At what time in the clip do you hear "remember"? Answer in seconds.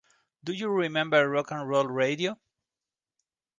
0.69-1.29